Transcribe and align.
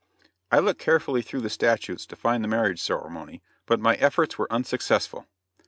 I 0.51 0.57
looked 0.57 0.81
carefully 0.81 1.21
through 1.21 1.41
the 1.41 1.49
statutes 1.51 2.07
to 2.07 2.15
find 2.15 2.43
the 2.43 2.47
marriage 2.47 2.81
ceremony, 2.81 3.43
but 3.67 3.79
my 3.79 3.97
efforts 3.97 4.35
were 4.35 4.51
unsuccessful. 4.51 5.27